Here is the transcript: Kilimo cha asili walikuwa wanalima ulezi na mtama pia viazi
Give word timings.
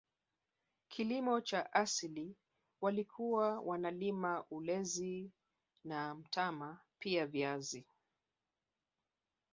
Kilimo 0.87 1.41
cha 1.41 1.73
asili 1.73 2.35
walikuwa 2.81 3.59
wanalima 3.59 4.43
ulezi 4.51 5.31
na 5.83 6.15
mtama 6.15 6.79
pia 6.99 7.25
viazi 7.27 7.85